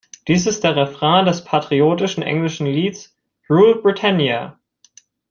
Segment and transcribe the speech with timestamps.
[0.27, 3.15] Dies ist der Refrain des patriotischen englischen Lieds
[3.47, 4.57] "Rule, Britannia!